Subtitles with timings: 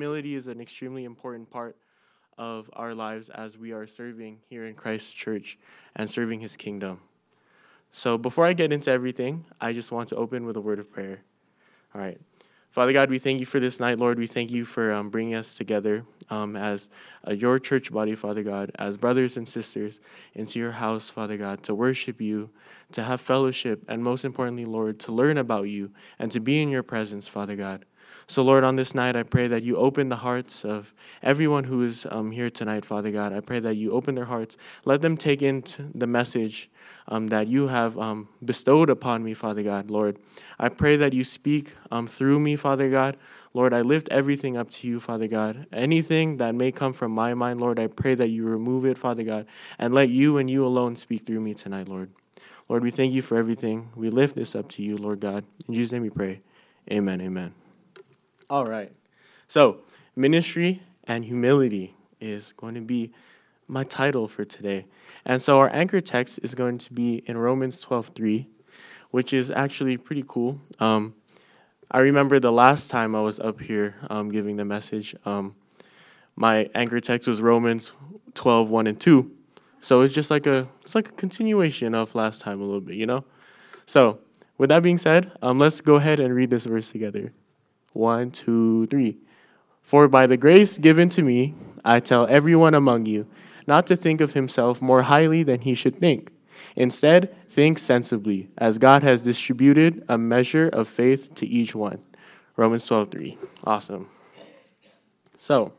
[0.00, 1.76] Humility is an extremely important part
[2.38, 5.58] of our lives as we are serving here in Christ's church
[5.94, 7.00] and serving his kingdom.
[7.92, 10.90] So before I get into everything, I just want to open with a word of
[10.90, 11.20] prayer.
[11.94, 12.18] All right.
[12.70, 14.18] Father God, we thank you for this night, Lord.
[14.18, 16.88] We thank you for um, bringing us together um, as
[17.28, 20.00] uh, your church body, Father God, as brothers and sisters
[20.32, 22.48] into your house, Father God, to worship you,
[22.92, 26.70] to have fellowship, and most importantly, Lord, to learn about you and to be in
[26.70, 27.84] your presence, Father God.
[28.30, 31.82] So, Lord, on this night, I pray that you open the hearts of everyone who
[31.82, 33.32] is um, here tonight, Father God.
[33.32, 34.56] I pray that you open their hearts.
[34.84, 35.64] Let them take in
[35.96, 36.70] the message
[37.08, 40.16] um, that you have um, bestowed upon me, Father God, Lord.
[40.60, 43.16] I pray that you speak um, through me, Father God.
[43.52, 45.66] Lord, I lift everything up to you, Father God.
[45.72, 49.24] Anything that may come from my mind, Lord, I pray that you remove it, Father
[49.24, 52.12] God, and let you and you alone speak through me tonight, Lord.
[52.68, 53.90] Lord, we thank you for everything.
[53.96, 55.44] We lift this up to you, Lord God.
[55.66, 56.42] In Jesus' name we pray.
[56.88, 57.20] Amen.
[57.20, 57.54] Amen.
[58.50, 58.90] All right.
[59.46, 59.78] So,
[60.16, 63.12] ministry and humility is going to be
[63.68, 64.86] my title for today.
[65.24, 68.48] And so our anchor text is going to be in Romans 12:3,
[69.12, 70.60] which is actually pretty cool.
[70.80, 71.14] Um,
[71.92, 75.54] I remember the last time I was up here um, giving the message, um,
[76.34, 77.92] my anchor text was Romans
[78.34, 79.30] 12, 1 and 2.
[79.80, 82.96] So it's just like a it's like a continuation of last time a little bit,
[82.96, 83.24] you know?
[83.86, 84.18] So
[84.58, 87.32] with that being said, um, let's go ahead and read this verse together.
[87.92, 89.18] One, two, three.
[89.82, 93.26] For by the grace given to me, I tell everyone among you
[93.66, 96.32] not to think of himself more highly than he should think.
[96.76, 101.98] Instead, think sensibly, as God has distributed a measure of faith to each one.
[102.56, 103.38] Romans 12:3.
[103.64, 104.08] Awesome.
[105.36, 105.72] So,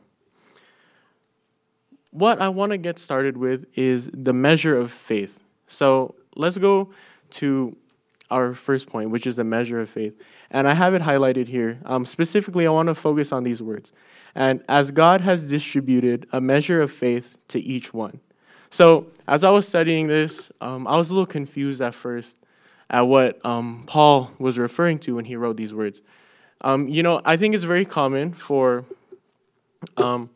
[2.12, 5.40] what I want to get started with is the measure of faith.
[5.68, 6.90] So, let's go
[7.32, 7.78] to
[8.30, 10.20] our first point, which is the measure of faith.
[10.52, 11.80] And I have it highlighted here.
[11.86, 13.92] Um, specifically, I want to focus on these words.
[14.36, 18.20] And as God has distributed a measure of faith to each one.
[18.70, 22.38] So, as I was studying this, um, I was a little confused at first
[22.90, 26.02] at what um, Paul was referring to when he wrote these words.
[26.62, 28.86] Um, you know, I think it's very common for
[29.98, 30.30] um,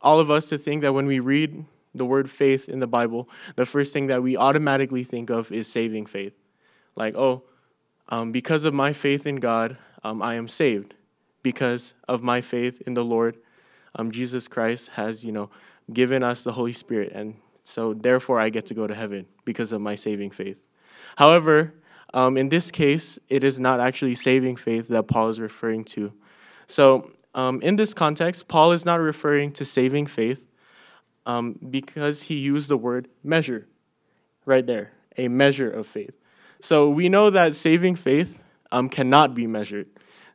[0.00, 3.28] all of us to think that when we read the word faith in the Bible,
[3.56, 6.32] the first thing that we automatically think of is saving faith
[6.96, 7.42] like, oh,
[8.12, 10.94] um, because of my faith in God, um, I am saved.
[11.42, 13.38] Because of my faith in the Lord,
[13.96, 15.48] um, Jesus Christ has, you know,
[15.90, 19.72] given us the Holy Spirit, and so therefore I get to go to heaven because
[19.72, 20.62] of my saving faith.
[21.16, 21.74] However,
[22.12, 26.12] um, in this case, it is not actually saving faith that Paul is referring to.
[26.66, 30.46] So, um, in this context, Paul is not referring to saving faith
[31.24, 33.68] um, because he used the word measure
[34.44, 36.18] right there, a measure of faith.
[36.62, 38.40] So we know that saving faith
[38.70, 39.88] um, cannot be measured.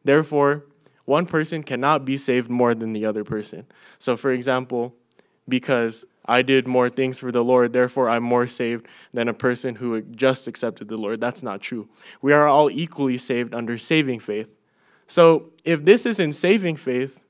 [0.04, 0.66] Therefore,
[1.06, 3.66] one person cannot be saved more than the other person.
[3.98, 4.94] So, for example,
[5.48, 9.76] because I did more things for the Lord, therefore I'm more saved than a person
[9.76, 11.22] who just accepted the Lord.
[11.22, 11.88] That's not true.
[12.22, 14.58] We are all equally saved under saving faith.
[15.08, 17.24] So, if this is in saving faith,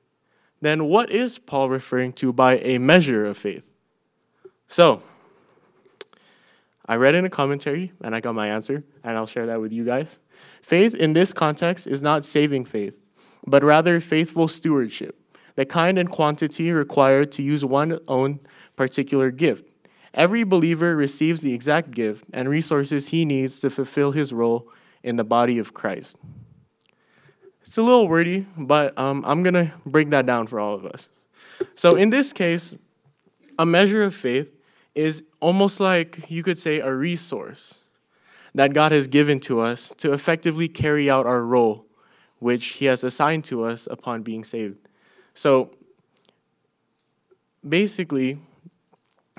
[0.59, 3.75] then what is Paul referring to by a measure of faith?
[4.67, 5.03] So,
[6.87, 9.71] I read in a commentary and I got my answer, and I'll share that with
[9.71, 10.19] you guys.
[10.61, 12.99] Faith in this context is not saving faith,
[13.45, 15.19] but rather faithful stewardship,
[15.55, 18.39] the kind and quantity required to use one's own
[18.75, 19.65] particular gift.
[20.13, 24.69] Every believer receives the exact gift and resources he needs to fulfill his role
[25.03, 26.17] in the body of Christ.
[27.61, 30.85] It's a little wordy, but um, I'm going to break that down for all of
[30.85, 31.09] us.
[31.75, 32.75] So, in this case,
[33.59, 34.56] a measure of faith
[34.97, 37.81] is almost like you could say a resource
[38.55, 41.85] that God has given to us to effectively carry out our role,
[42.39, 44.79] which He has assigned to us upon being saved.
[45.35, 45.69] So
[47.67, 48.39] basically,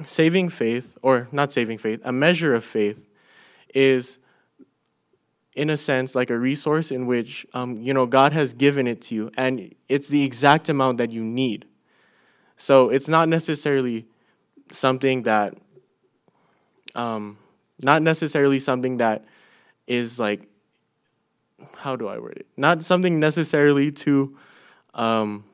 [0.06, 3.08] saving faith, or not saving faith, a measure of faith
[3.74, 4.20] is
[5.56, 9.00] in a sense like a resource in which um, you know god has given it
[9.00, 11.66] to you and it's the exact amount that you need
[12.56, 14.06] so it's not necessarily
[14.72, 15.54] something that,
[16.94, 17.38] um,
[17.82, 19.24] not necessarily something that
[19.86, 20.42] is like,
[21.78, 22.46] how do I word it?
[22.56, 24.36] Not something necessarily to,
[24.94, 25.44] um,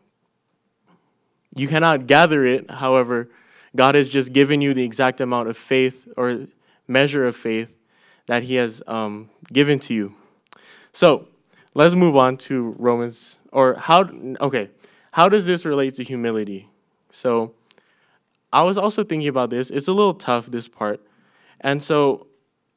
[1.54, 2.70] you cannot gather it.
[2.70, 3.28] However,
[3.76, 6.46] God has just given you the exact amount of faith or
[6.86, 7.76] measure of faith
[8.26, 10.14] that He has um, given to you.
[10.92, 11.28] So
[11.74, 14.08] let's move on to Romans, or how,
[14.40, 14.70] okay,
[15.12, 16.68] how does this relate to humility?
[17.10, 17.52] So,
[18.54, 19.68] I was also thinking about this.
[19.68, 21.04] It's a little tough, this part.
[21.60, 22.28] And so,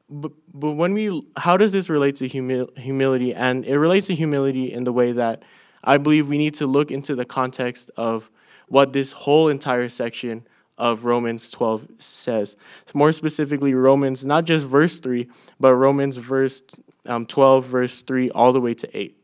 [0.09, 3.35] but, but when we, how does this relate to humi- humility?
[3.35, 5.43] And it relates to humility in the way that
[5.83, 8.31] I believe we need to look into the context of
[8.67, 10.47] what this whole entire section
[10.79, 12.57] of Romans 12 says.
[12.95, 15.27] More specifically, Romans, not just verse 3,
[15.59, 16.63] but Romans verse
[17.05, 19.15] um, 12, verse 3, all the way to 8.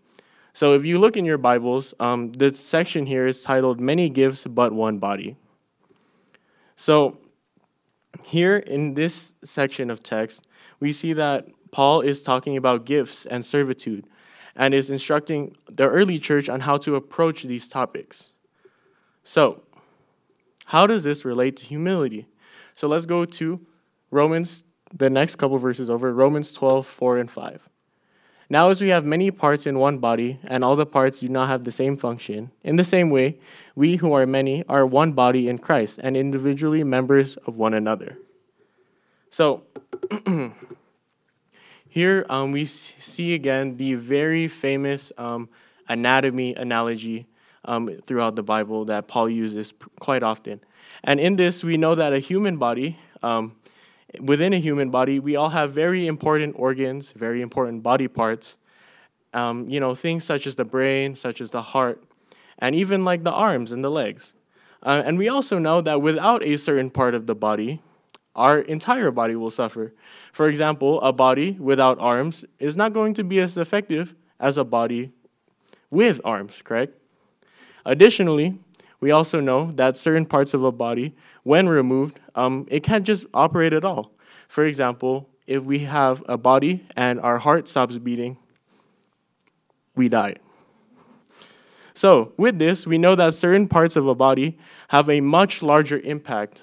[0.53, 4.45] So if you look in your Bibles, um, this section here is titled Many Gifts
[4.45, 5.35] But One Body.
[6.75, 7.19] So
[8.23, 10.47] here in this section of text,
[10.79, 14.07] we see that Paul is talking about gifts and servitude
[14.55, 18.29] and is instructing the early church on how to approach these topics.
[19.23, 19.63] So,
[20.65, 22.27] how does this relate to humility?
[22.73, 23.65] So let's go to
[24.11, 27.69] Romans, the next couple verses over, Romans 12, 4 and 5.
[28.49, 31.47] Now, as we have many parts in one body, and all the parts do not
[31.47, 33.39] have the same function, in the same way,
[33.75, 38.17] we who are many are one body in Christ, and individually members of one another.
[39.29, 39.63] So,
[41.87, 45.49] here um, we see again the very famous um,
[45.87, 47.27] anatomy analogy
[47.65, 50.59] um, throughout the Bible that Paul uses quite often.
[51.03, 53.55] And in this, we know that a human body, um,
[54.19, 58.57] within a human body, we all have very important organs, very important body parts.
[59.33, 62.03] Um, you know, things such as the brain, such as the heart,
[62.59, 64.35] and even like the arms and the legs.
[64.83, 67.81] Uh, and we also know that without a certain part of the body,
[68.35, 69.93] our entire body will suffer.
[70.31, 74.63] For example, a body without arms is not going to be as effective as a
[74.63, 75.11] body
[75.89, 76.97] with arms, correct?
[77.85, 78.59] Additionally,
[79.03, 81.13] we also know that certain parts of a body,
[81.43, 84.13] when removed, um, it can't just operate at all.
[84.47, 88.37] For example, if we have a body and our heart stops beating,
[89.93, 90.35] we die.
[91.93, 94.57] So, with this, we know that certain parts of a body
[94.87, 96.61] have a much larger impact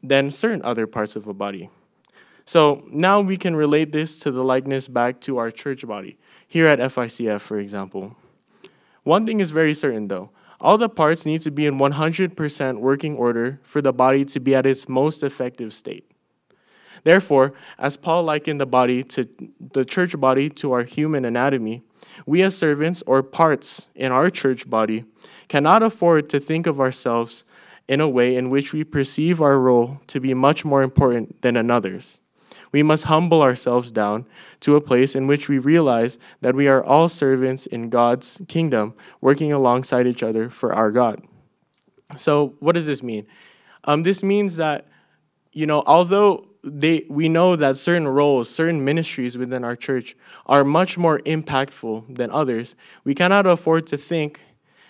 [0.00, 1.70] than certain other parts of a body.
[2.44, 6.68] So, now we can relate this to the likeness back to our church body, here
[6.68, 8.16] at FICF, for example.
[9.02, 10.30] One thing is very certain though
[10.62, 14.54] all the parts need to be in 100% working order for the body to be
[14.54, 16.08] at its most effective state.
[17.04, 19.28] Therefore, as Paul likened the body to
[19.72, 21.82] the church body to our human anatomy,
[22.26, 25.04] we as servants or parts in our church body
[25.48, 27.44] cannot afford to think of ourselves
[27.88, 31.56] in a way in which we perceive our role to be much more important than
[31.56, 32.20] another's
[32.72, 34.26] we must humble ourselves down
[34.60, 38.94] to a place in which we realize that we are all servants in God's kingdom,
[39.20, 41.22] working alongside each other for our God.
[42.16, 43.26] So, what does this mean?
[43.84, 44.86] Um, this means that,
[45.52, 50.16] you know, although they, we know that certain roles, certain ministries within our church
[50.46, 54.40] are much more impactful than others, we cannot afford to think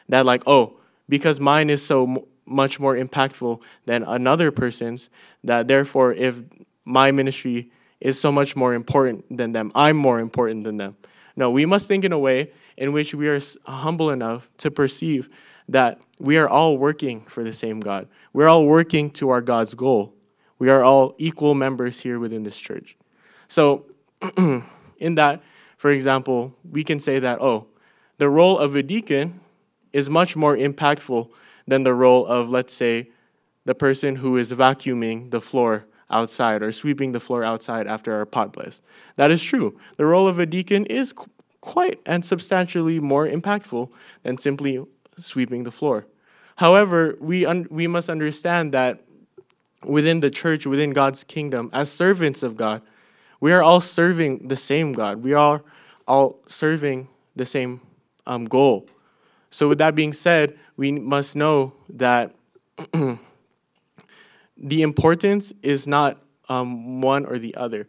[0.08, 0.78] that, like, oh,
[1.08, 5.08] because mine is so much more impactful than another person's,
[5.42, 6.42] that therefore, if
[6.84, 7.70] my ministry
[8.00, 9.70] is so much more important than them.
[9.74, 10.96] I'm more important than them.
[11.36, 15.28] No, we must think in a way in which we are humble enough to perceive
[15.68, 18.08] that we are all working for the same God.
[18.32, 20.14] We're all working to our God's goal.
[20.58, 22.96] We are all equal members here within this church.
[23.48, 23.86] So,
[24.98, 25.42] in that,
[25.76, 27.66] for example, we can say that, oh,
[28.18, 29.40] the role of a deacon
[29.92, 31.30] is much more impactful
[31.66, 33.10] than the role of, let's say,
[33.64, 38.26] the person who is vacuuming the floor outside or sweeping the floor outside after our
[38.26, 38.80] pot bless.
[39.16, 39.78] That is true.
[39.96, 41.30] The role of a deacon is qu-
[41.60, 43.90] quite and substantially more impactful
[44.22, 44.84] than simply
[45.18, 46.06] sweeping the floor.
[46.56, 49.00] However, we, un- we must understand that
[49.84, 52.82] within the church, within God's kingdom, as servants of God,
[53.40, 55.22] we are all serving the same God.
[55.22, 55.64] We are
[56.06, 57.80] all serving the same
[58.26, 58.86] um, goal.
[59.50, 62.34] So, with that being said, we must know that
[64.56, 67.88] the importance is not um, one or the other.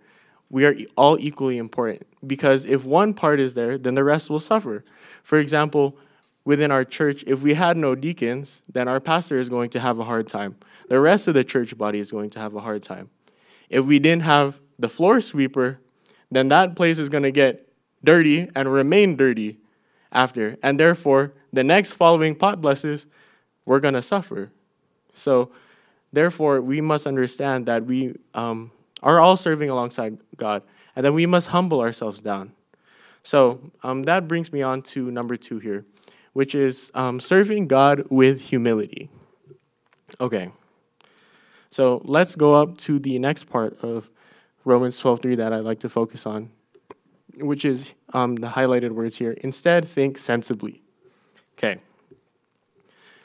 [0.50, 4.40] We are all equally important because if one part is there, then the rest will
[4.40, 4.84] suffer.
[5.24, 5.98] For example,
[6.46, 10.00] within our church, if we had no deacons, then our pastor is going to have
[10.00, 10.56] a hard time.
[10.90, 13.10] The rest of the church body is going to have a hard time.
[13.70, 15.80] If we didn't have the floor sweeper,
[16.30, 17.70] then that place is going to get
[18.04, 19.58] dirty and remain dirty
[20.12, 20.58] after.
[20.62, 23.08] And therefore, the next following pot blesses,
[23.66, 24.52] we're going to suffer.
[25.14, 25.52] So,
[26.14, 30.62] Therefore, we must understand that we um, are all serving alongside God
[30.96, 32.54] and that we must humble ourselves down.
[33.24, 35.86] So um, that brings me on to number two here,
[36.34, 39.10] which is um, serving God with humility.
[40.22, 40.52] Okay.
[41.72, 44.12] So let's go up to the next part of
[44.66, 46.52] Romans 12:3 that I'd like to focus on,
[47.40, 49.32] which is um, the highlighted words here.
[49.32, 50.84] Instead, think sensibly.
[51.58, 51.80] Okay.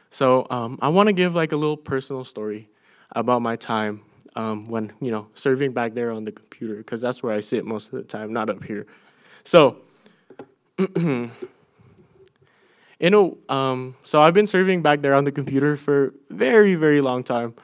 [0.08, 2.70] So um, I want to give like a little personal story
[3.12, 4.02] about my time
[4.36, 7.64] um, when you know serving back there on the computer because that's where I sit
[7.64, 8.86] most of the time, not up here.
[9.44, 9.78] So
[10.96, 11.30] you
[13.10, 17.22] know, um, so I've been serving back there on the computer for very, very long
[17.22, 17.54] time.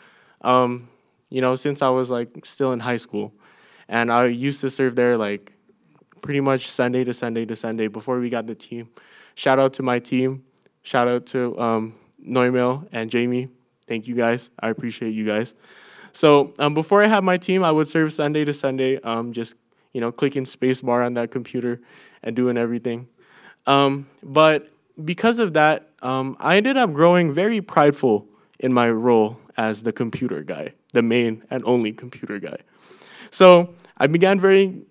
[0.42, 0.88] Um,
[1.30, 3.32] you know, since I was like still in high school,
[3.88, 5.52] and I used to serve there like
[6.22, 8.88] pretty much Sunday to Sunday to Sunday before we got the team.
[9.34, 10.44] Shout out to my team.
[10.82, 13.48] Shout out to um, Noemel and Jamie.
[13.86, 14.50] Thank you guys.
[14.58, 15.54] I appreciate you guys.
[16.12, 19.56] So um, before I had my team, I would serve Sunday to Sunday, um, just
[19.92, 21.80] you know, clicking spacebar on that computer
[22.22, 23.08] and doing everything.
[23.66, 24.68] Um, but
[25.02, 28.26] because of that, um, I ended up growing very prideful
[28.58, 32.58] in my role as the computer guy, the main and only computer guy.
[33.30, 34.82] So I began very,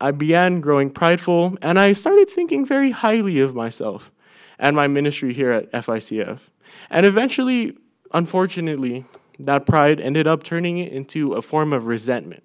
[0.00, 4.12] I began growing prideful, and I started thinking very highly of myself
[4.58, 6.50] and my ministry here at FICF.
[6.90, 7.76] And eventually,
[8.12, 9.04] unfortunately,
[9.38, 12.42] that pride ended up turning it into a form of resentment.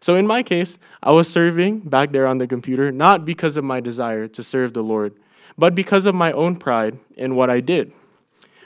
[0.00, 3.64] So in my case, I was serving back there on the computer not because of
[3.64, 5.14] my desire to serve the Lord,
[5.56, 7.92] but because of my own pride in what I did.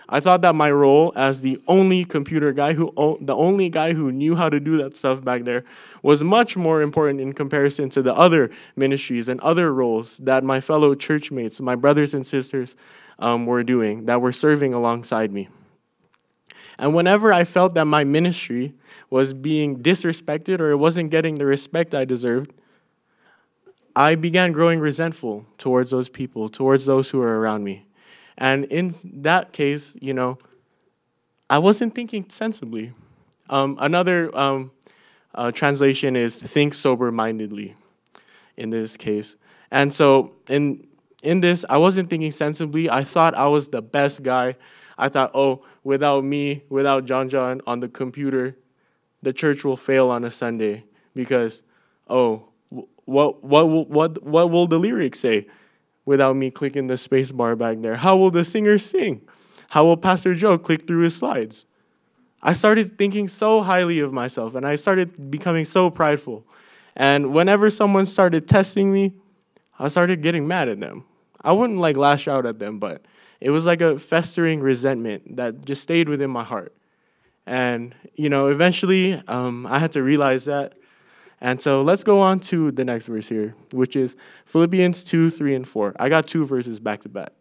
[0.09, 4.12] I thought that my role as the only computer guy who the only guy who
[4.12, 5.65] knew how to do that stuff back there
[6.03, 10.61] was much more important in comparison to the other ministries and other roles that my
[10.61, 12.76] fellow churchmates, my brothers and sisters,
[13.19, 15.49] um, were doing that were serving alongside me.
[16.78, 18.75] And whenever I felt that my ministry
[19.09, 22.52] was being disrespected or it wasn't getting the respect I deserved,
[23.95, 27.87] I began growing resentful towards those people, towards those who were around me.
[28.37, 28.92] And in
[29.23, 30.38] that case, you know,
[31.49, 32.92] I wasn't thinking sensibly.
[33.49, 34.73] Um, another um,
[35.35, 37.75] uh, translation is think sober mindedly
[38.56, 39.37] in this case.
[39.71, 40.87] And so in
[41.23, 42.88] in this, I wasn't thinking sensibly.
[42.88, 44.56] I thought I was the best guy.
[44.99, 48.57] I thought, oh, without me, without John John on the computer,
[49.23, 51.62] the church will fail on a Sunday because,
[52.09, 52.49] oh,
[53.05, 55.47] what what what what will the lyrics say
[56.05, 57.95] without me clicking the space bar back there?
[57.95, 59.23] How will the singer sing?
[59.69, 61.66] How will Pastor Joe click through his slides?
[62.43, 66.45] I started thinking so highly of myself and I started becoming so prideful.
[66.97, 69.14] And whenever someone started testing me,
[69.78, 71.05] I started getting mad at them.
[71.43, 73.05] I wouldn't like lash out at them, but
[73.40, 76.75] it was like a festering resentment that just stayed within my heart.
[77.47, 80.75] And, you know, eventually um, I had to realize that
[81.40, 84.16] and so let's go on to the next verse here, which is
[84.47, 85.95] Philippians 2, 3, and 4.
[85.99, 87.33] I got two verses back to back.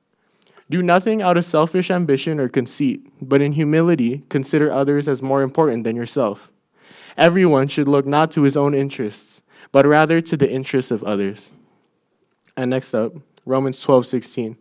[0.69, 5.43] Do nothing out of selfish ambition or conceit, but in humility consider others as more
[5.43, 6.51] important than yourself.
[7.17, 11.53] Everyone should look not to his own interests, but rather to the interests of others.
[12.57, 13.13] And next up,
[13.45, 14.57] Romans 12, 16.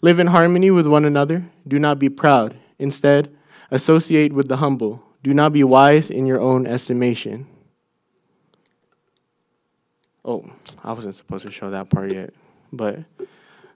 [0.00, 1.44] Live in harmony with one another.
[1.66, 2.56] Do not be proud.
[2.78, 3.34] Instead,
[3.70, 5.02] associate with the humble.
[5.22, 7.46] Do not be wise in your own estimation.
[10.24, 10.50] Oh,
[10.84, 12.32] I wasn't supposed to show that part yet.
[12.72, 13.00] But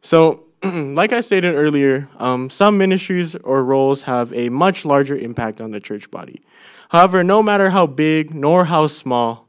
[0.00, 5.60] so, like I stated earlier, um, some ministries or roles have a much larger impact
[5.60, 6.42] on the church body.
[6.90, 9.48] However, no matter how big nor how small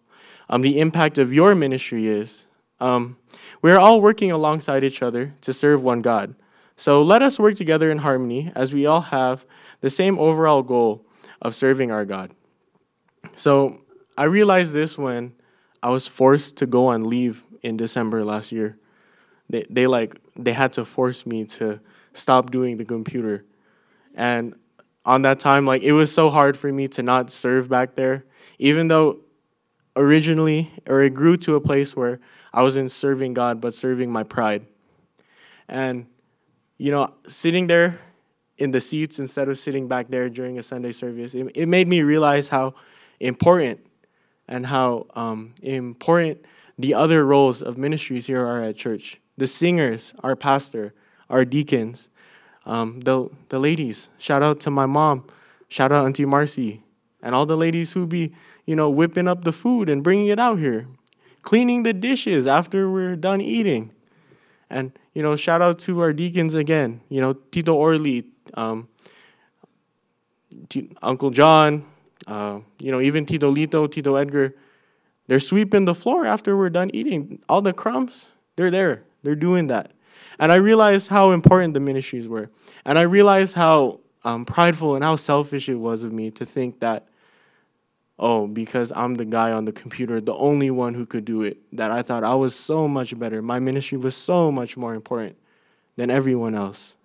[0.50, 2.47] um, the impact of your ministry is,
[2.79, 3.17] um,
[3.62, 6.36] we are all working alongside each other to serve one God.
[6.77, 9.46] So let us work together in harmony as we all have
[9.81, 11.05] the same overall goal
[11.41, 12.31] of serving our God.
[13.36, 13.79] So
[14.15, 15.34] I realized this when
[15.81, 18.77] I was forced to go on leave in December last year.
[19.50, 21.79] They they like they had to force me to
[22.13, 23.43] stop doing the computer.
[24.13, 24.55] And
[25.03, 28.25] on that time like it was so hard for me to not serve back there
[28.60, 29.19] even though
[29.96, 32.19] originally or it grew to a place where
[32.53, 34.65] I wasn't serving God but serving my pride.
[35.69, 36.07] And
[36.77, 37.93] you know, sitting there
[38.57, 41.88] in the seats instead of sitting back there during a Sunday service, it, it made
[41.88, 42.74] me realize how
[43.19, 43.79] important
[44.48, 46.46] and how um, important
[46.77, 49.19] the other roles of ministries here are at church.
[49.38, 50.93] The singers, our pastor,
[51.29, 52.10] our deacons,
[52.65, 54.10] um, the, the ladies.
[54.17, 55.25] Shout out to my mom.
[55.69, 56.84] Shout out Auntie Marcy.
[57.22, 58.34] And all the ladies who be,
[58.65, 60.88] you know, whipping up the food and bringing it out here.
[61.41, 63.91] Cleaning the dishes after we're done eating.
[64.69, 67.01] And, you know, shout out to our deacons again.
[67.09, 68.89] You know, Tito Orly, um,
[70.69, 71.86] T- Uncle John,
[72.27, 74.55] uh, you know, even Tito Lito, Tito Edgar,
[75.27, 77.41] they're sweeping the floor after we're done eating.
[77.47, 79.03] All the crumbs, they're there.
[79.24, 79.91] They're doing that.
[80.39, 82.50] And I realized how important the ministries were.
[82.86, 86.79] And I realized how um, prideful and how selfish it was of me to think
[86.79, 87.07] that,
[88.19, 91.57] oh, because I'm the guy on the computer, the only one who could do it,
[91.74, 93.41] that I thought I was so much better.
[93.41, 95.38] My ministry was so much more important
[95.95, 96.95] than everyone else.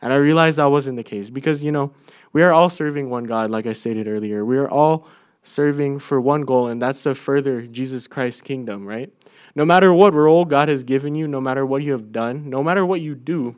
[0.00, 1.92] And I realized that wasn't the case because, you know,
[2.32, 4.44] we are all serving one God, like I stated earlier.
[4.44, 5.08] We are all
[5.42, 9.12] serving for one goal, and that's to further Jesus Christ's kingdom, right?
[9.54, 12.62] No matter what role God has given you, no matter what you have done, no
[12.62, 13.56] matter what you do,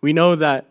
[0.00, 0.66] we know that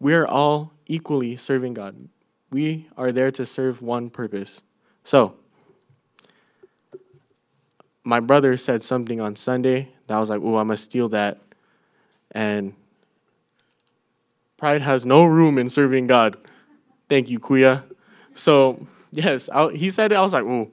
[0.00, 2.08] we're all equally serving God.
[2.52, 4.60] We are there to serve one purpose.
[5.04, 5.34] So,
[8.04, 11.38] my brother said something on Sunday that I was like, oh, I'm to steal that.
[12.32, 12.74] And
[14.58, 16.36] pride has no room in serving God.
[17.08, 17.84] Thank you, Kuya.
[18.34, 20.16] So, yes, I, he said it.
[20.16, 20.70] I was like, oh,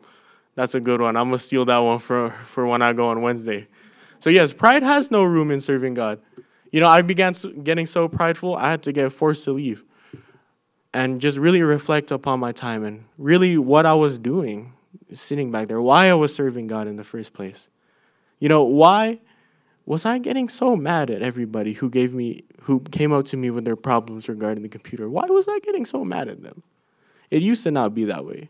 [0.55, 1.15] that's a good one.
[1.15, 3.67] I'm to steal that one for, for when I go on Wednesday.
[4.19, 6.19] So, yes, pride has no room in serving God.
[6.73, 7.33] You know, I began
[7.63, 9.85] getting so prideful, I had to get forced to leave
[10.93, 14.73] and just really reflect upon my time and really what I was doing
[15.13, 17.69] sitting back there, why I was serving God in the first place.
[18.39, 19.19] You know, why
[19.85, 23.49] was I getting so mad at everybody who gave me who came up to me
[23.49, 25.09] with their problems regarding the computer?
[25.09, 26.63] Why was I getting so mad at them?
[27.29, 28.49] It used to not be that way.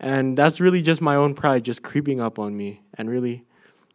[0.00, 3.44] And that's really just my own pride just creeping up on me and really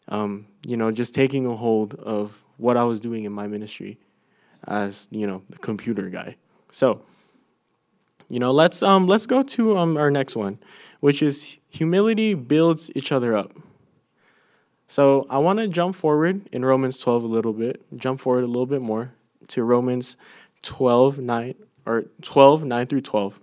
[0.07, 3.99] um, you know, just taking a hold of what I was doing in my ministry
[4.65, 6.35] as, you know, the computer guy.
[6.73, 7.03] So,
[8.29, 10.57] you know, let's um let's go to um our next one,
[10.99, 13.53] which is humility builds each other up.
[14.87, 18.47] So I want to jump forward in Romans 12 a little bit, jump forward a
[18.47, 19.13] little bit more
[19.49, 20.17] to Romans
[20.63, 23.39] 12, 9, or 12, 9 through 12.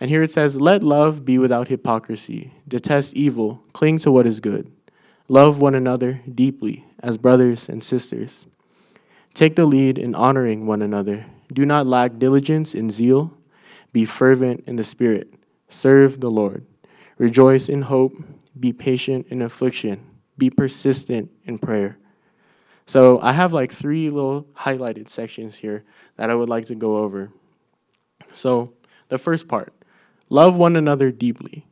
[0.00, 4.40] And here it says, Let love be without hypocrisy, detest evil, cling to what is
[4.40, 4.70] good,
[5.28, 8.46] love one another deeply as brothers and sisters.
[9.32, 13.32] Take the lead in honoring one another do not lack diligence and zeal.
[13.92, 15.34] Be fervent in the Spirit.
[15.68, 16.66] Serve the Lord.
[17.16, 18.14] Rejoice in hope.
[18.58, 20.04] Be patient in affliction.
[20.36, 21.98] Be persistent in prayer.
[22.86, 25.84] So I have like three little highlighted sections here
[26.16, 27.30] that I would like to go over.
[28.32, 28.74] So
[29.08, 29.72] the first part
[30.30, 31.66] love one another deeply.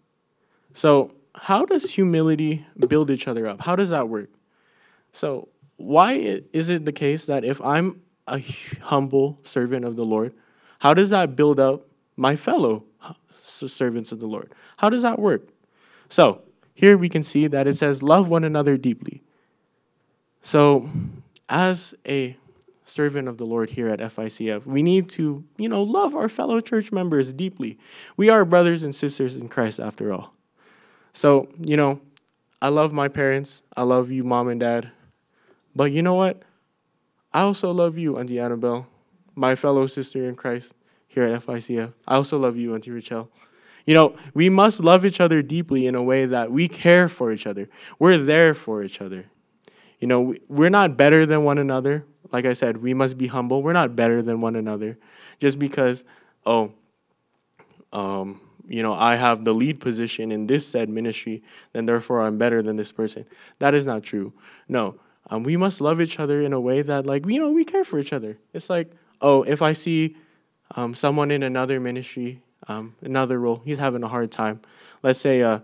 [0.73, 3.62] So, how does humility build each other up?
[3.62, 4.30] How does that work?
[5.12, 8.38] So, why is it the case that if I'm a
[8.83, 10.35] humble servant of the Lord,
[10.80, 12.85] how does that build up my fellow
[13.42, 14.53] servants of the Lord?
[14.79, 15.48] How does that work?
[16.09, 16.42] So,
[16.74, 19.22] here we can see that it says, Love one another deeply.
[20.42, 20.90] So,
[21.48, 22.37] as a
[22.85, 26.61] servant of the Lord here at FICF, we need to, you know, love our fellow
[26.61, 27.79] church members deeply.
[28.16, 30.35] We are brothers and sisters in Christ after all.
[31.12, 32.00] So, you know,
[32.61, 33.62] I love my parents.
[33.77, 34.90] I love you, mom and dad.
[35.74, 36.42] But you know what?
[37.37, 38.87] I also love you, Auntie Annabelle,
[39.35, 40.72] my fellow sister in Christ
[41.07, 41.92] here at FICF.
[42.09, 43.31] I also love you, Auntie Rachel.
[43.85, 47.31] You know, we must love each other deeply in a way that we care for
[47.31, 47.68] each other.
[47.99, 49.27] We're there for each other.
[50.01, 52.07] You know, we're not better than one another.
[52.33, 53.62] Like I said, we must be humble.
[53.62, 54.96] We're not better than one another
[55.38, 56.05] just because,
[56.46, 56.72] oh,
[57.92, 61.42] um, you know, I have the lead position in this said ministry,
[61.75, 63.27] then therefore I'm better than this person.
[63.59, 64.33] That is not true.
[64.68, 67.64] No, um, we must love each other in a way that, like, you know, we
[67.64, 68.38] care for each other.
[68.52, 70.16] It's like, oh, if I see
[70.74, 74.60] um, someone in another ministry, um, another role, he's having a hard time.
[75.02, 75.60] Let's say, uh,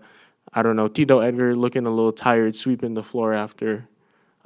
[0.53, 3.87] I don't know, Tito Edgar looking a little tired, sweeping the floor after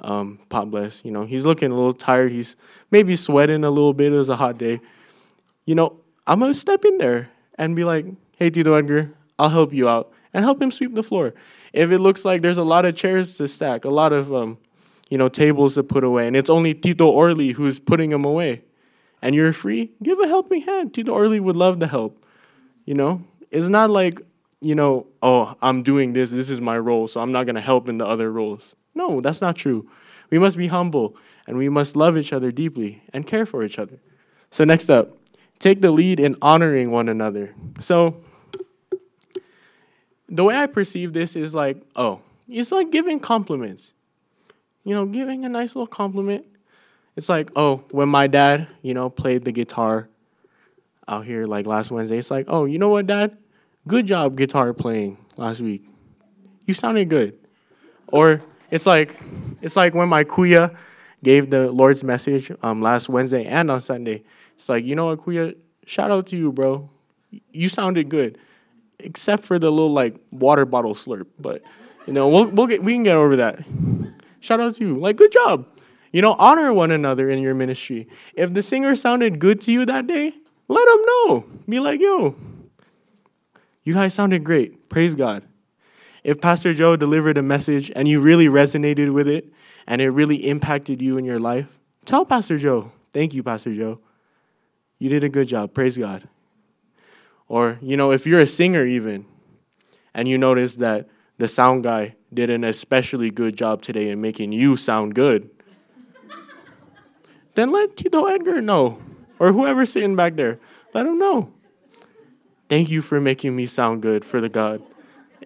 [0.00, 1.04] um, Pot Bless.
[1.04, 2.32] You know, he's looking a little tired.
[2.32, 2.56] He's
[2.90, 4.12] maybe sweating a little bit.
[4.12, 4.80] It was a hot day.
[5.64, 9.48] You know, I'm going to step in there and be like, hey, Tito Edgar, I'll
[9.48, 11.34] help you out and help him sweep the floor.
[11.72, 14.58] If it looks like there's a lot of chairs to stack, a lot of um,
[15.08, 18.62] you know, tables to put away, and it's only Tito Orly who's putting them away,
[19.22, 20.94] and you're free, give a helping hand.
[20.94, 22.22] Tito Orly would love to help.
[22.84, 24.20] You know, it's not like,
[24.60, 27.60] you know, oh, I'm doing this, this is my role, so I'm not going to
[27.60, 28.74] help in the other roles.
[28.94, 29.88] No, that's not true.
[30.30, 31.16] We must be humble,
[31.46, 34.00] and we must love each other deeply and care for each other.
[34.50, 35.16] So, next up,
[35.58, 37.54] take the lead in honoring one another.
[37.80, 38.20] So,
[40.28, 43.92] the way I perceive this is like, oh, it's like giving compliments
[44.84, 46.46] you know, giving a nice little compliment.
[47.16, 50.08] It's like, oh, when my dad, you know, played the guitar
[51.06, 53.36] out here like last Wednesday, it's like, oh, you know what, dad?
[53.86, 55.84] Good job guitar playing last week.
[56.66, 57.38] You sounded good.
[58.08, 59.18] Or it's like
[59.62, 60.76] it's like when my kuya
[61.22, 64.22] gave the Lord's message um, last Wednesday and on Sunday.
[64.54, 66.90] It's like, you know what, kuya, shout out to you, bro.
[67.52, 68.38] You sounded good.
[69.00, 71.62] Except for the little like water bottle slurp, but
[72.06, 73.60] you know, we'll, we'll get we can get over that.
[74.40, 74.96] Shout out to you.
[74.96, 75.66] Like, good job.
[76.12, 78.08] You know, honor one another in your ministry.
[78.34, 80.32] If the singer sounded good to you that day,
[80.68, 81.46] let them know.
[81.68, 82.36] Be like, yo,
[83.82, 84.88] you guys sounded great.
[84.88, 85.44] Praise God.
[86.24, 89.52] If Pastor Joe delivered a message and you really resonated with it
[89.86, 94.00] and it really impacted you in your life, tell Pastor Joe, thank you, Pastor Joe.
[94.98, 95.74] You did a good job.
[95.74, 96.28] Praise God.
[97.46, 99.24] Or, you know, if you're a singer even
[100.12, 104.52] and you notice that the sound guy did an especially good job today in making
[104.52, 105.48] you sound good.
[107.54, 109.00] then let Tito Edgar know.
[109.38, 110.58] Or whoever's sitting back there.
[110.92, 111.52] Let him know.
[112.68, 114.82] Thank you for making me sound good for the God.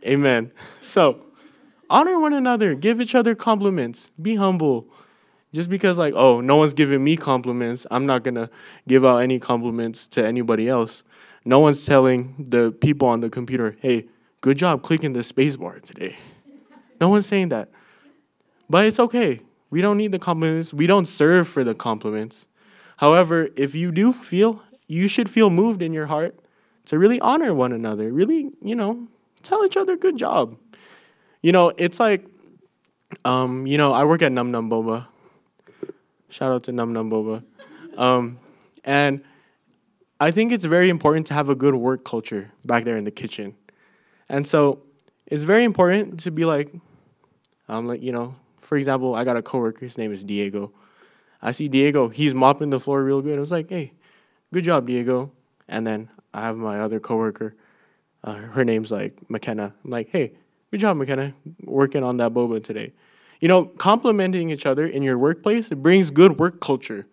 [0.04, 0.50] Amen.
[0.80, 1.22] So,
[1.88, 4.86] honor one another, give each other compliments, be humble.
[5.52, 8.48] Just because, like, oh, no one's giving me compliments, I'm not gonna
[8.88, 11.04] give out any compliments to anybody else.
[11.44, 14.06] No one's telling the people on the computer, hey,
[14.42, 16.16] good job clicking the space bar today.
[17.00, 17.70] No one's saying that.
[18.68, 19.40] But it's okay.
[19.70, 20.74] We don't need the compliments.
[20.74, 22.46] We don't serve for the compliments.
[22.98, 26.38] However, if you do feel, you should feel moved in your heart
[26.86, 29.08] to really honor one another, really, you know,
[29.42, 30.56] tell each other good job.
[31.40, 32.26] You know, it's like,
[33.24, 35.06] um, you know, I work at Num Num Boba.
[36.28, 37.42] Shout out to Num Num Boba.
[37.96, 38.38] Um,
[38.84, 39.22] and
[40.20, 43.10] I think it's very important to have a good work culture back there in the
[43.10, 43.56] kitchen.
[44.32, 44.82] And so
[45.26, 46.72] it's very important to be like,
[47.68, 50.72] um, like, you know, for example, I got a coworker, his name is Diego.
[51.42, 53.36] I see Diego, he's mopping the floor real good.
[53.36, 53.92] I was like, hey,
[54.52, 55.32] good job, Diego.
[55.68, 57.54] And then I have my other coworker,
[58.24, 59.74] uh, her name's like McKenna.
[59.84, 60.32] I'm like, hey,
[60.70, 62.94] good job, McKenna, working on that boba today.
[63.40, 67.06] You know, complimenting each other in your workplace, it brings good work culture.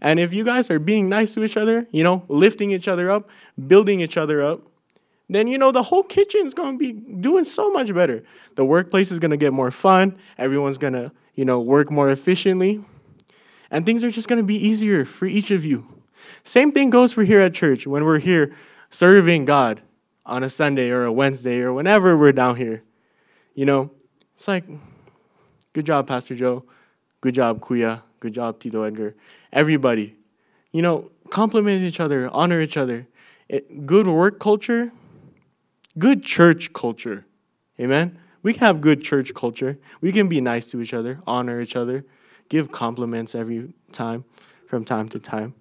[0.00, 3.10] And if you guys are being nice to each other, you know, lifting each other
[3.10, 3.28] up,
[3.66, 4.62] building each other up,
[5.34, 8.22] then you know the whole kitchen's gonna be doing so much better.
[8.56, 10.16] The workplace is gonna get more fun.
[10.38, 12.84] Everyone's gonna, you know, work more efficiently.
[13.70, 15.86] And things are just gonna be easier for each of you.
[16.44, 18.52] Same thing goes for here at church when we're here
[18.90, 19.80] serving God
[20.26, 22.82] on a Sunday or a Wednesday or whenever we're down here.
[23.54, 23.90] You know,
[24.34, 24.64] it's like,
[25.72, 26.64] good job, Pastor Joe.
[27.20, 28.02] Good job, Kuya.
[28.20, 29.14] Good job, Tito Edgar.
[29.52, 30.16] Everybody,
[30.72, 33.06] you know, compliment each other, honor each other.
[33.48, 34.92] It, good work culture,
[35.98, 37.26] good church culture.
[37.80, 38.18] Amen?
[38.42, 39.78] We can have good church culture.
[40.00, 42.04] We can be nice to each other, honor each other,
[42.48, 44.24] give compliments every time,
[44.66, 45.54] from time to time.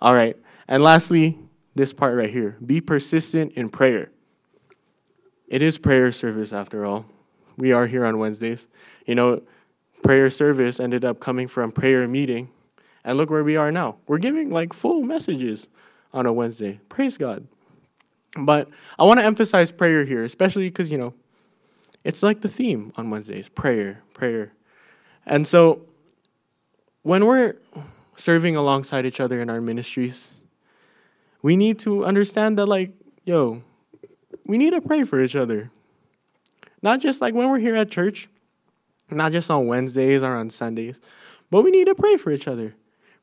[0.00, 0.36] All right.
[0.68, 1.38] And lastly,
[1.74, 4.10] this part right here be persistent in prayer.
[5.48, 7.06] It is prayer service after all.
[7.56, 8.68] We are here on Wednesdays.
[9.06, 9.42] You know,
[10.02, 12.50] prayer service ended up coming from prayer meeting.
[13.04, 13.96] And look where we are now.
[14.06, 15.68] We're giving like full messages
[16.12, 16.80] on a Wednesday.
[16.88, 17.46] Praise God.
[18.36, 18.68] But
[18.98, 21.14] I want to emphasize prayer here, especially because, you know,
[22.02, 24.52] it's like the theme on Wednesdays prayer, prayer.
[25.24, 25.86] And so
[27.02, 27.54] when we're
[28.16, 30.32] serving alongside each other in our ministries,
[31.42, 32.92] we need to understand that, like,
[33.24, 33.62] yo,
[34.46, 35.70] we need to pray for each other.
[36.82, 38.28] Not just like when we're here at church,
[39.10, 41.00] not just on Wednesdays or on Sundays,
[41.50, 42.74] but we need to pray for each other.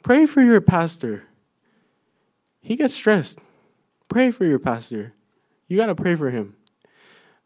[0.03, 1.25] Pray for your pastor.
[2.61, 3.39] He gets stressed.
[4.11, 5.13] Pray for your pastor.
[5.67, 6.55] You got to pray for him.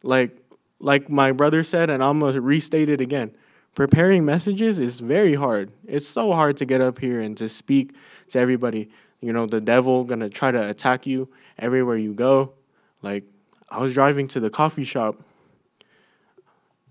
[0.03, 0.37] Like
[0.79, 3.33] like my brother said and I'm going to restate it again
[3.75, 5.71] preparing messages is very hard.
[5.85, 7.93] It's so hard to get up here and to speak
[8.29, 8.89] to everybody.
[9.21, 12.53] You know, the devil gonna try to attack you everywhere you go.
[13.01, 13.25] Like
[13.69, 15.21] I was driving to the coffee shop.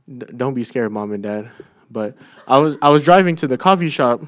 [0.07, 1.51] D- don't be scared, mom and dad.
[1.91, 4.23] But I was I was driving to the coffee shop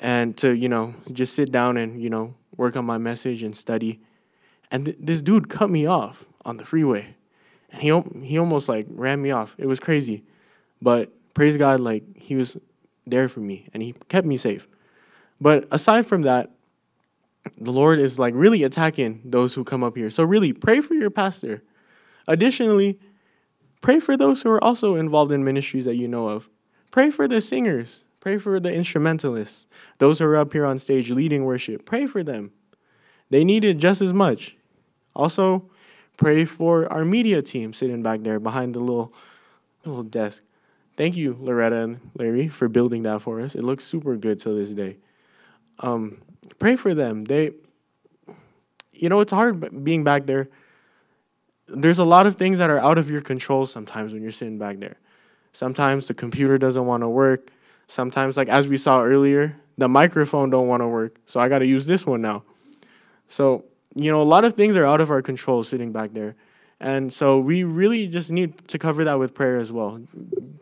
[0.00, 3.56] and to you know just sit down and you know work on my message and
[3.56, 4.00] study.
[4.70, 7.14] And th- this dude cut me off on the freeway,
[7.70, 7.88] and he
[8.24, 9.54] he almost like ran me off.
[9.58, 10.24] It was crazy.
[10.82, 12.56] But praise God, like He was
[13.06, 14.68] there for me and He kept me safe.
[15.40, 16.50] But aside from that,
[17.58, 20.10] the Lord is like really attacking those who come up here.
[20.10, 21.62] So, really, pray for your pastor.
[22.28, 23.00] Additionally,
[23.80, 26.48] pray for those who are also involved in ministries that you know of.
[26.90, 28.04] Pray for the singers.
[28.22, 29.66] Pray for the instrumentalists.
[29.98, 31.84] Those who are up here on stage leading worship.
[31.84, 32.52] Pray for them.
[33.30, 34.56] They need it just as much.
[35.12, 35.68] Also,
[36.16, 39.12] pray for our media team sitting back there behind the little
[39.84, 40.44] little desk.
[40.96, 43.56] Thank you, Loretta and Larry, for building that for us.
[43.56, 44.98] It looks super good to this day.
[45.80, 46.22] Um,
[46.60, 47.24] pray for them.
[47.24, 47.50] They,
[48.92, 50.48] you know, it's hard being back there.
[51.66, 54.60] There's a lot of things that are out of your control sometimes when you're sitting
[54.60, 54.98] back there.
[55.52, 57.50] Sometimes the computer doesn't want to work.
[57.92, 61.18] Sometimes, like as we saw earlier, the microphone don't want to work.
[61.26, 62.42] So I got to use this one now.
[63.28, 66.34] So you know, a lot of things are out of our control sitting back there.
[66.80, 70.00] And so we really just need to cover that with prayer as well.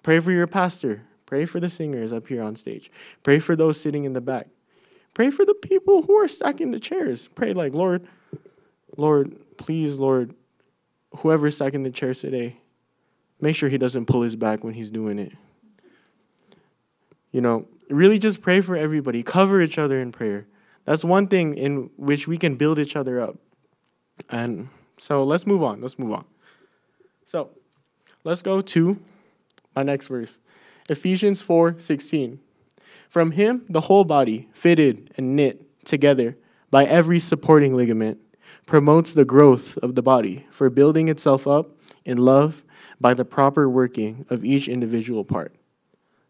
[0.02, 1.04] Pray for your pastor.
[1.24, 2.90] Pray for the singers up here on stage.
[3.22, 4.48] Pray for those sitting in the back.
[5.14, 7.28] Pray for the people who are stacking the chairs.
[7.28, 8.08] Pray like, Lord,
[8.96, 10.34] Lord, please, Lord,
[11.18, 12.56] whoever's stacking the chairs today,
[13.40, 15.32] make sure he doesn't pull his back when he's doing it.
[17.32, 19.22] You know, really just pray for everybody.
[19.22, 20.46] Cover each other in prayer.
[20.84, 23.36] That's one thing in which we can build each other up.
[24.28, 25.80] And so let's move on.
[25.80, 26.24] Let's move on.
[27.24, 27.50] So
[28.24, 29.00] let's go to
[29.74, 30.38] my next verse
[30.88, 32.40] Ephesians 4 16.
[33.08, 36.36] From him, the whole body, fitted and knit together
[36.70, 38.18] by every supporting ligament,
[38.66, 41.70] promotes the growth of the body for building itself up
[42.04, 42.64] in love
[43.00, 45.54] by the proper working of each individual part.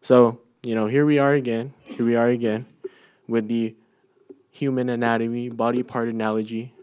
[0.01, 1.73] So, you know, here we are again.
[1.85, 2.67] Here we are again
[3.27, 3.75] with the
[4.51, 6.75] human anatomy, body part analogy,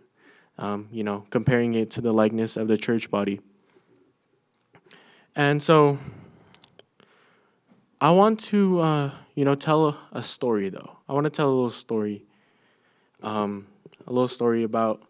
[0.57, 3.39] um, you know, comparing it to the likeness of the church body.
[5.35, 5.99] And so
[8.01, 10.97] I want to, uh, you know, tell a, a, story though.
[11.07, 12.25] I want to tell a little story,
[13.21, 13.67] um,
[14.07, 15.03] a little story about,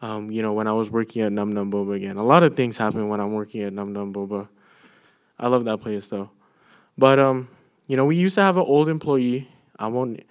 [0.00, 2.16] um, you know, when I was working at Num Num Boba again.
[2.16, 4.48] A lot of things happen when I'm working at Num Num Boba.
[5.36, 6.30] I love that place though.
[6.96, 7.48] But um,
[7.88, 9.48] you know, we used to have an old employee.
[9.78, 10.22] I won't,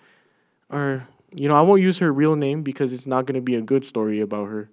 [0.69, 3.61] or you know, I won't use her real name because it's not gonna be a
[3.61, 4.69] good story about her.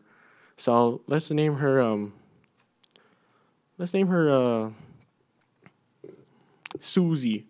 [0.57, 2.13] So let's name her um
[3.79, 4.71] let's name her uh,
[6.79, 7.47] Susie.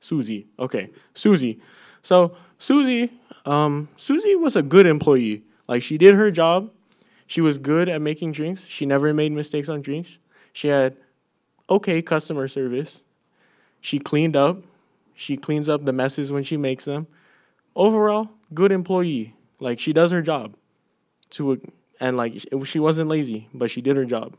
[0.00, 0.46] Susie.
[0.58, 1.60] Okay, Susie.
[2.02, 3.12] So Susie,
[3.44, 5.42] um, Susie was a good employee.
[5.68, 6.70] Like she did her job.
[7.26, 8.66] She was good at making drinks.
[8.66, 10.18] She never made mistakes on drinks.
[10.52, 10.96] She had
[11.68, 13.02] okay customer service.
[13.80, 14.62] She cleaned up.
[15.16, 17.08] She cleans up the messes when she makes them.
[17.74, 19.34] Overall, good employee.
[19.58, 20.54] Like she does her job.
[21.30, 21.60] To
[21.98, 24.36] and like she wasn't lazy, but she did her job.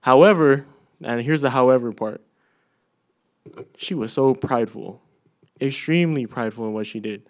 [0.00, 0.66] However,
[1.02, 2.20] and here's the however part
[3.76, 5.00] she was so prideful,
[5.60, 7.28] extremely prideful in what she did.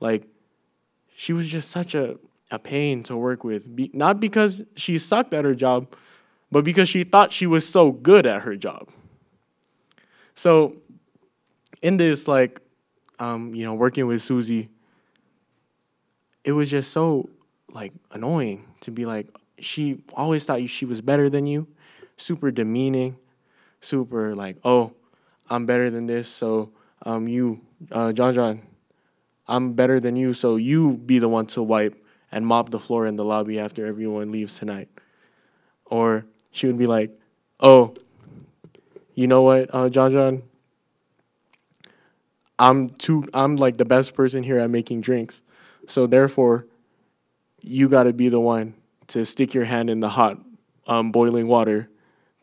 [0.00, 0.24] Like,
[1.14, 2.18] she was just such a,
[2.50, 3.74] a pain to work with.
[3.74, 5.94] Be, not because she sucked at her job,
[6.50, 8.88] but because she thought she was so good at her job.
[10.34, 10.76] So,
[11.82, 12.60] in this, like,
[13.18, 14.68] um, you know, working with Susie,
[16.44, 17.28] it was just so,
[17.70, 21.66] like, annoying to be like, she always thought she was better than you
[22.20, 23.16] super demeaning,
[23.80, 24.92] super like, oh,
[25.48, 26.70] I'm better than this, so
[27.04, 28.62] um, you, uh, John John,
[29.48, 31.96] I'm better than you, so you be the one to wipe
[32.30, 34.88] and mop the floor in the lobby after everyone leaves tonight.
[35.86, 37.10] Or she would be like,
[37.58, 37.94] oh,
[39.14, 40.42] you know what, uh, John John,
[42.60, 45.42] I'm too, I'm like the best person here at making drinks,
[45.86, 46.66] so therefore,
[47.62, 48.74] you got to be the one
[49.08, 50.38] to stick your hand in the hot
[50.86, 51.88] um, boiling water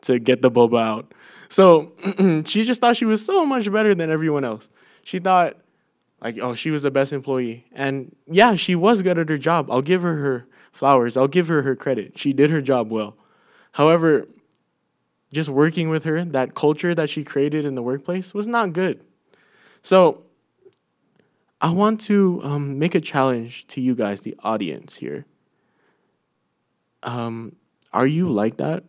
[0.02, 1.14] to get the boba out.
[1.48, 1.92] So
[2.46, 4.68] she just thought she was so much better than everyone else.
[5.04, 5.56] She thought,
[6.20, 7.66] like, oh, she was the best employee.
[7.72, 9.70] And yeah, she was good at her job.
[9.70, 12.18] I'll give her her flowers, I'll give her her credit.
[12.18, 13.16] She did her job well.
[13.72, 14.26] However,
[15.32, 19.04] just working with her, that culture that she created in the workplace was not good.
[19.88, 20.20] So
[21.62, 25.24] I want to um, make a challenge to you guys, the audience here.
[27.02, 27.56] Um,
[27.94, 28.84] are you like that?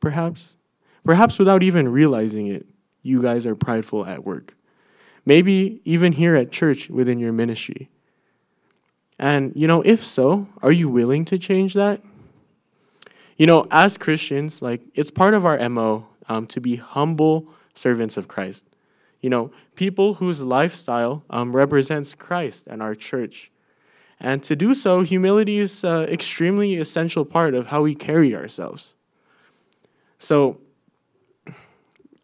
[0.00, 0.56] perhaps.
[1.04, 2.66] Perhaps without even realizing it,
[3.02, 4.56] you guys are prideful at work.
[5.24, 7.90] Maybe even here at church within your ministry.
[9.18, 12.02] And, you know, if so, are you willing to change that?
[13.36, 18.16] You know, as Christians, like, it's part of our MO um, to be humble servants
[18.16, 18.66] of Christ.
[19.20, 23.50] You know, people whose lifestyle um, represents Christ and our church.
[24.18, 28.34] And to do so, humility is an uh, extremely essential part of how we carry
[28.34, 28.94] ourselves.
[30.18, 30.60] So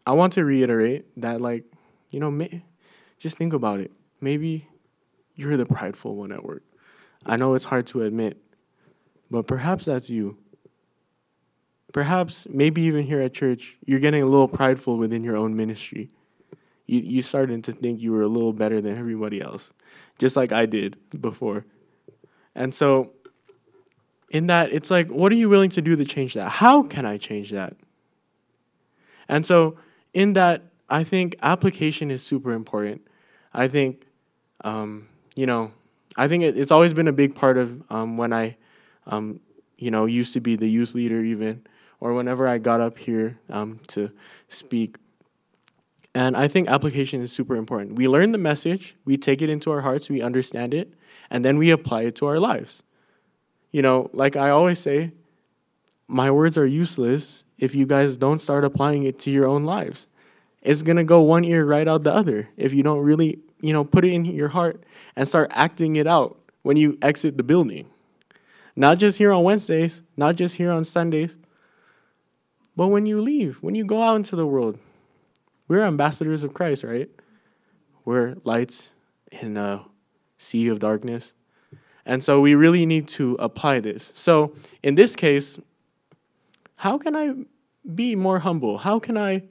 [0.05, 1.65] I want to reiterate that, like,
[2.11, 2.63] you know, may,
[3.19, 3.91] just think about it.
[4.21, 4.67] Maybe
[5.35, 6.63] you're the prideful one at work.
[7.25, 8.37] I know it's hard to admit,
[9.29, 10.37] but perhaps that's you.
[11.93, 16.09] Perhaps, maybe even here at church, you're getting a little prideful within your own ministry.
[16.87, 19.71] You you starting to think you were a little better than everybody else,
[20.17, 21.65] just like I did before.
[22.55, 23.11] And so,
[24.31, 26.49] in that, it's like, what are you willing to do to change that?
[26.49, 27.75] How can I change that?
[29.29, 29.77] And so,
[30.13, 33.01] in that, I think application is super important.
[33.53, 34.07] I think,
[34.63, 35.71] um, you know,
[36.15, 38.57] I think it, it's always been a big part of um, when I,
[39.05, 39.39] um,
[39.77, 41.65] you know, used to be the youth leader, even,
[41.99, 44.11] or whenever I got up here um, to
[44.47, 44.97] speak.
[46.17, 47.93] And I think application is super important.
[47.93, 50.91] We learn the message, we take it into our hearts, we understand it,
[51.29, 52.81] and then we apply it to our lives.
[53.69, 55.11] You know, like I always say,
[56.07, 60.07] my words are useless if you guys don't start applying it to your own lives.
[60.63, 63.71] It's going to go one ear right out the other if you don't really, you
[63.71, 64.83] know, put it in your heart
[65.15, 67.91] and start acting it out when you exit the building.
[68.75, 71.37] Not just here on Wednesdays, not just here on Sundays,
[72.75, 74.79] but when you leave, when you go out into the world.
[75.67, 77.09] We're ambassadors of Christ, right?
[78.05, 78.89] We're lights
[79.31, 79.85] in a
[80.37, 81.33] sea of darkness.
[82.05, 84.11] And so we really need to apply this.
[84.15, 85.59] So in this case,
[86.77, 87.33] how can I
[87.93, 88.77] be more humble?
[88.77, 89.43] How can I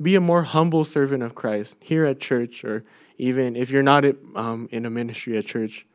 [0.00, 2.84] be a more humble servant of Christ here at church, or
[3.16, 4.04] even if you're not
[4.36, 5.86] um, in a ministry at church.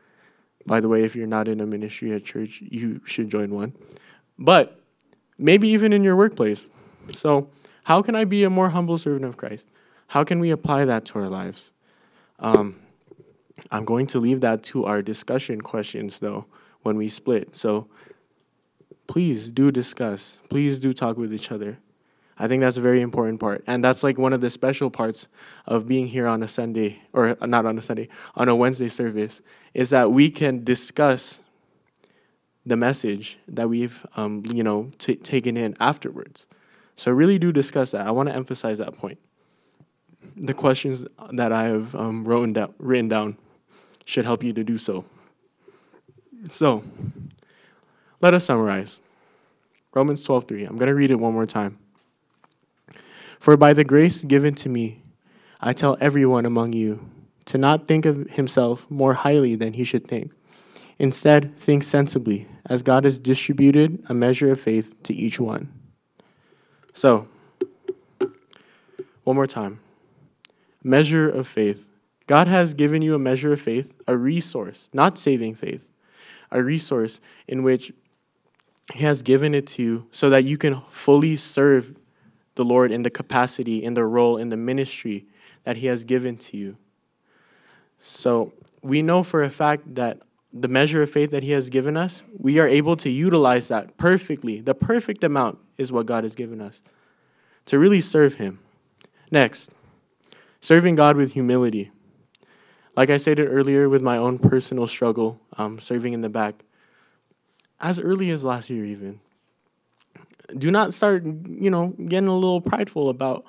[0.65, 3.74] By the way, if you're not in a ministry at church, you should join one.
[4.38, 4.80] But
[5.38, 6.69] maybe even in your workplace.
[7.12, 7.50] So,
[7.84, 9.67] how can I be a more humble servant of Christ?
[10.08, 11.72] How can we apply that to our lives?
[12.39, 12.76] Um,
[13.72, 16.46] I'm going to leave that to our discussion questions, though,
[16.82, 17.56] when we split.
[17.56, 17.88] So,
[19.08, 20.39] please do discuss.
[20.50, 21.80] Please do talk with each other.
[22.38, 23.63] I think that's a very important part.
[23.67, 25.28] And that's like one of the special parts
[25.65, 29.41] of being here on a Sunday, or not on a Sunday, on a Wednesday service,
[29.74, 31.41] is that we can discuss
[32.65, 36.48] the message that we've, um, you know, t- taken in afterwards.
[36.95, 38.06] So really do discuss that.
[38.08, 39.19] I want to emphasize that point.
[40.36, 43.38] The questions that I have um, written, down, written down
[44.06, 45.06] should help you to do so.
[46.49, 46.84] So,
[48.21, 48.99] let us summarize.
[49.93, 50.67] Romans 12:3.
[50.67, 51.77] I'm going to read it one more time.
[53.39, 55.03] For by the grace given to me,
[55.62, 57.10] I tell everyone among you
[57.45, 60.32] to not think of himself more highly than he should think.
[60.97, 65.71] Instead, think sensibly, as God has distributed a measure of faith to each one.
[66.93, 67.27] So,
[69.23, 69.79] one more time.
[70.84, 71.88] Measure of faith.
[72.27, 75.89] God has given you a measure of faith, a resource, not saving faith,
[76.51, 77.91] a resource in which
[78.93, 81.95] He has given it to you so that you can fully serve
[82.56, 85.25] the Lord in the capacity, in the role, in the ministry
[85.63, 86.77] that He has given to you.
[87.97, 90.19] So we know for a fact that
[90.51, 93.97] the measure of faith that He has given us, we are able to utilize that
[93.97, 94.62] perfectly.
[94.62, 96.81] The perfect amount is what God has given us
[97.65, 98.59] to really serve Him.
[99.31, 99.71] Next,
[100.62, 101.91] serving God with humility.
[102.95, 106.63] Like I stated earlier, with my own personal struggle, um, serving in the back,
[107.79, 109.19] as early as last year, even,
[110.57, 113.45] do not start, you know, getting a little prideful about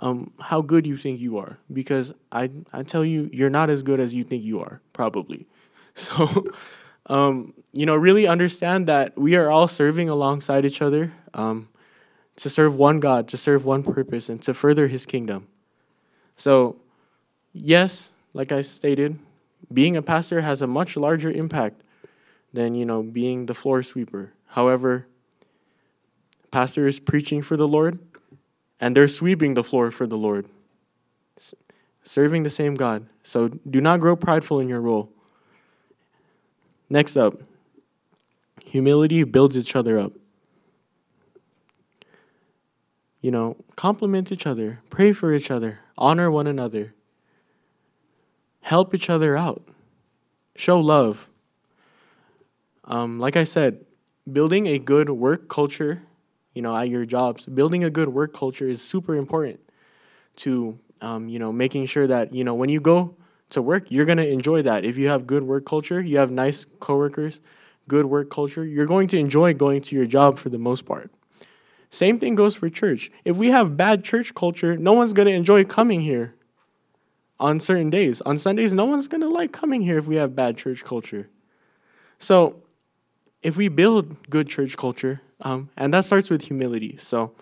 [0.00, 3.82] um, how good you think you are, because I I tell you, you're not as
[3.82, 5.46] good as you think you are, probably.
[5.96, 6.50] So,
[7.06, 11.68] um, you know, really understand that we are all serving alongside each other um,
[12.36, 15.48] to serve one God, to serve one purpose, and to further His kingdom.
[16.36, 16.76] So,
[17.52, 19.18] yes, like I stated,
[19.72, 21.82] being a pastor has a much larger impact
[22.52, 24.32] than you know being the floor sweeper.
[24.48, 25.06] However,
[26.50, 27.98] pastor is preaching for the Lord,
[28.80, 30.46] and they're sweeping the floor for the Lord,
[32.02, 33.06] serving the same God.
[33.22, 35.10] So do not grow prideful in your role.
[36.88, 37.34] Next up,
[38.64, 40.12] humility builds each other up.
[43.20, 46.94] You know, compliment each other, pray for each other, honor one another,
[48.60, 49.62] help each other out,
[50.56, 51.28] show love.
[52.84, 53.84] Um, like I said,
[54.30, 56.02] building a good work culture
[56.54, 57.46] you know, at your jobs.
[57.46, 59.60] Building a good work culture is super important
[60.36, 63.16] to, um, you know, making sure that, you know, when you go
[63.54, 64.84] to work, you're going to enjoy that.
[64.84, 67.40] If you have good work culture, you have nice coworkers,
[67.88, 71.10] good work culture, you're going to enjoy going to your job for the most part.
[71.90, 73.10] Same thing goes for church.
[73.24, 76.34] If we have bad church culture, no one's going to enjoy coming here
[77.38, 78.20] on certain days.
[78.22, 81.28] On Sundays, no one's going to like coming here if we have bad church culture.
[82.18, 82.62] So,
[83.42, 86.96] if we build good church culture, um, and that starts with humility.
[86.96, 87.34] So,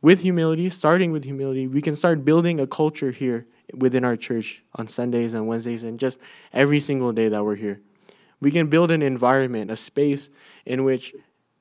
[0.00, 4.62] with humility, starting with humility, we can start building a culture here within our church
[4.74, 6.18] on Sundays and Wednesdays and just
[6.52, 7.80] every single day that we're here.
[8.40, 10.30] We can build an environment, a space
[10.64, 11.14] in which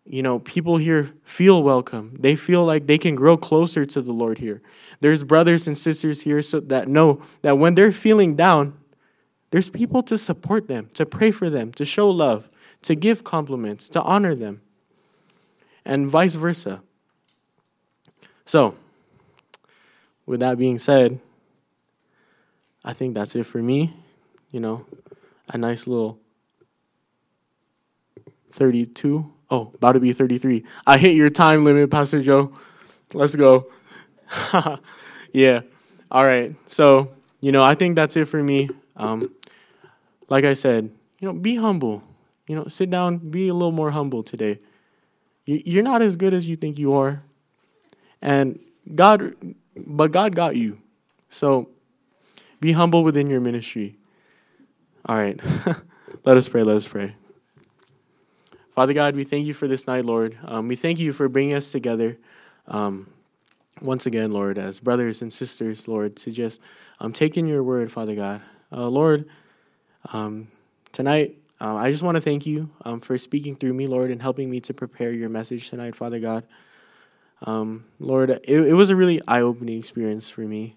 [0.06, 2.16] you know people here feel welcome.
[2.20, 4.62] They feel like they can grow closer to the Lord here.
[5.00, 8.78] There's brothers and sisters here so that know that when they're feeling down,
[9.50, 12.48] there's people to support them, to pray for them, to show love,
[12.84, 14.62] to give compliments, to honor them
[15.88, 16.84] and vice versa.
[18.48, 18.78] So,
[20.26, 21.20] with that being said,
[22.82, 23.94] I think that's it for me.
[24.52, 24.86] You know,
[25.50, 26.18] a nice little
[28.52, 29.34] 32.
[29.52, 30.64] Oh, about to be 33.
[30.86, 32.54] I hit your time limit, Pastor Joe.
[33.14, 33.68] Let's go.
[35.34, 35.62] yeah.
[36.10, 36.56] All right.
[36.68, 38.70] So, you know, I think that's it for me.
[38.96, 39.30] Um,
[40.30, 40.86] like I said,
[41.20, 42.02] you know, be humble.
[42.48, 44.60] You know, sit down, be a little more humble today.
[45.46, 47.24] You're not as good as you think you are.
[48.22, 48.60] And
[48.94, 49.34] God,
[49.76, 50.80] but God got you.
[51.30, 51.70] So
[52.60, 53.98] be humble within your ministry.
[55.06, 55.40] All right.
[56.26, 56.64] let us pray.
[56.64, 57.16] Let us pray.
[58.70, 60.38] Father God, we thank you for this night, Lord.
[60.44, 62.18] Um, we thank you for bringing us together
[62.68, 63.08] um,
[63.82, 66.62] once again, Lord, as brothers and sisters, Lord, to just
[67.00, 68.42] um, take in your word, Father God.
[68.72, 69.28] Uh, Lord,
[70.14, 70.48] um,
[70.92, 74.22] tonight, uh, I just want to thank you um, for speaking through me, Lord, and
[74.22, 76.44] helping me to prepare your message tonight, Father God.
[77.44, 80.76] Um, Lord, it, it was a really eye opening experience for me.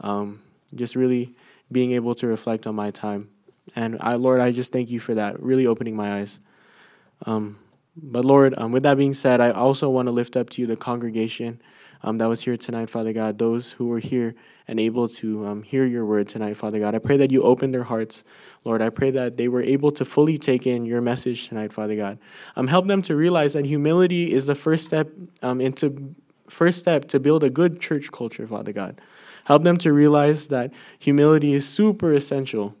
[0.00, 0.42] Um,
[0.74, 1.34] just really
[1.70, 3.30] being able to reflect on my time.
[3.76, 6.40] And I, Lord, I just thank you for that, really opening my eyes.
[7.26, 7.58] Um,
[8.02, 10.66] but Lord, um, with that being said, I also want to lift up to you
[10.66, 11.60] the congregation
[12.02, 14.34] um, that was here tonight, Father God, those who were here
[14.66, 16.94] and able to um, hear your word tonight, Father God.
[16.94, 18.22] I pray that you open their hearts,
[18.64, 18.82] Lord.
[18.82, 22.18] I pray that they were able to fully take in your message tonight, Father God.
[22.54, 25.10] Um, help them to realize that humility is the first step
[25.42, 26.14] um, into
[26.48, 29.00] first step to build a good church culture, Father God.
[29.44, 32.76] Help them to realize that humility is super essential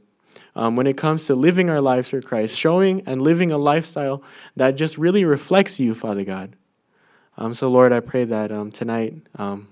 [0.58, 4.24] um, when it comes to living our lives for Christ, showing and living a lifestyle
[4.56, 6.56] that just really reflects you, Father God.
[7.36, 9.68] Um, so, Lord, I pray that um, tonight um,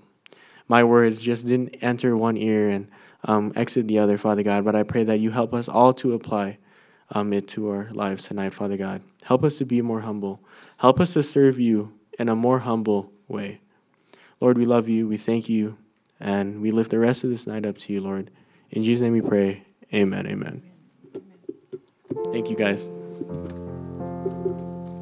[0.69, 2.87] my words just didn't enter one ear and
[3.25, 6.13] um, exit the other, Father God, but I pray that you help us all to
[6.13, 6.57] apply
[7.11, 9.01] um, it to our lives tonight, Father God.
[9.23, 10.41] Help us to be more humble.
[10.77, 13.59] Help us to serve you in a more humble way.
[14.39, 15.05] Lord, we love you.
[15.05, 15.77] We thank you.
[16.17, 18.31] And we lift the rest of this night up to you, Lord.
[18.71, 19.65] In Jesus' name we pray.
[19.93, 20.25] Amen.
[20.27, 20.66] Amen.
[22.31, 22.89] Thank you, guys.